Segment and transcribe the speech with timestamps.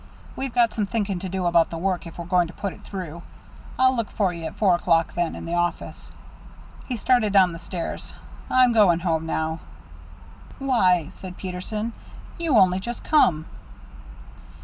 [0.35, 2.81] "We've got some thinking to do about the work, if we're going to put it
[2.83, 3.21] through.
[3.77, 6.11] I'll look for you at four o'clock then, in the office."
[6.87, 8.11] He started down the stairs.
[8.49, 9.59] "I'm going home now."
[10.57, 11.93] "Why," said Peterson,
[12.39, 13.45] "you only just come."